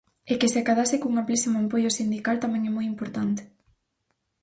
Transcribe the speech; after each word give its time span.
E 0.31 0.33
que 0.39 0.51
se 0.51 0.59
acadase 0.63 0.95
cun 1.01 1.13
amplísimo 1.17 1.55
apoio 1.59 1.95
sindical 1.99 2.37
tamén 2.43 2.63
é 2.69 2.71
moi 2.73 2.85
importante. 2.93 3.41